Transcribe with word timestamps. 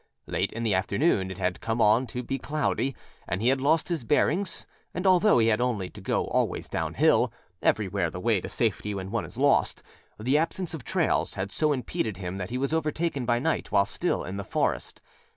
Late 0.25 0.51
in 0.51 0.63
the 0.63 0.73
afternoon 0.73 1.29
it 1.29 1.37
had 1.37 1.61
come 1.61 1.79
on 1.79 2.07
to 2.07 2.23
be 2.23 2.39
cloudy, 2.39 2.95
and 3.27 3.39
he 3.39 3.49
had 3.49 3.61
lost 3.61 3.87
his 3.89 4.03
bearings; 4.03 4.65
and 4.95 5.05
although 5.05 5.37
he 5.37 5.49
had 5.49 5.61
only 5.61 5.91
to 5.91 6.01
go 6.01 6.25
always 6.25 6.67
downhillâeverywhere 6.69 8.11
the 8.11 8.19
way 8.19 8.41
to 8.41 8.49
safety 8.49 8.95
when 8.95 9.11
one 9.11 9.25
is 9.25 9.37
lostâthe 9.37 9.83
absence 10.35 10.73
of 10.73 10.83
trails 10.83 11.35
had 11.35 11.51
so 11.51 11.71
impeded 11.71 12.17
him 12.17 12.37
that 12.37 12.49
he 12.49 12.57
was 12.57 12.73
overtaken 12.73 13.27
by 13.27 13.37
night 13.37 13.71
while 13.71 13.85
still 13.85 14.23
in 14.23 14.37
the 14.37 14.43
forest. 14.43 15.01